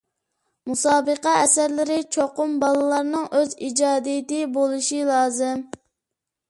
[0.69, 5.65] مۇسابىقە ئەسەرلىرى چوقۇم بالىلارنىڭ ئۆز ئىجادىيىتى بولۇشى لازىم.